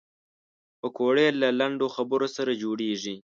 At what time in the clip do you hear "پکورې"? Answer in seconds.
0.79-1.27